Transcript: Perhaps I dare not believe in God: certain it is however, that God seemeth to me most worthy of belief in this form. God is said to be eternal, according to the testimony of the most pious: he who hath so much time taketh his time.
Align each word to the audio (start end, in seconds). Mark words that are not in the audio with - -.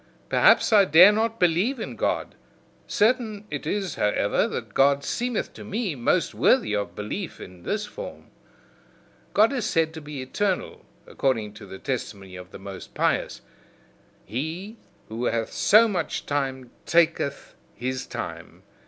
Perhaps 0.29 0.73
I 0.73 0.85
dare 0.85 1.11
not 1.11 1.39
believe 1.39 1.79
in 1.79 1.95
God: 1.95 2.33
certain 2.87 3.45
it 3.51 3.67
is 3.67 3.93
however, 3.97 4.47
that 4.47 4.73
God 4.73 5.03
seemeth 5.03 5.53
to 5.53 5.63
me 5.63 5.93
most 5.93 6.33
worthy 6.33 6.75
of 6.75 6.95
belief 6.95 7.39
in 7.39 7.61
this 7.61 7.85
form. 7.85 8.31
God 9.35 9.53
is 9.53 9.63
said 9.63 9.93
to 9.93 10.01
be 10.01 10.19
eternal, 10.23 10.83
according 11.05 11.53
to 11.53 11.67
the 11.67 11.77
testimony 11.77 12.35
of 12.35 12.49
the 12.49 12.57
most 12.57 12.95
pious: 12.95 13.41
he 14.25 14.77
who 15.07 15.25
hath 15.25 15.53
so 15.53 15.87
much 15.87 16.25
time 16.25 16.71
taketh 16.87 17.53
his 17.75 18.07
time. 18.07 18.63